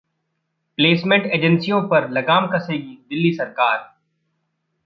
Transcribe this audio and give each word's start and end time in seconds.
placement 0.77 1.25
एजेंसियों 1.25 1.81
पर 1.87 2.09
लगाम 2.09 2.47
कसेगी 2.47 2.95
दिल्ली 3.09 3.33
सरकार 3.33 3.77